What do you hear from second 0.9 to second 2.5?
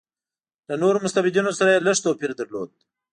مستبدینو سره یې لږ توپیر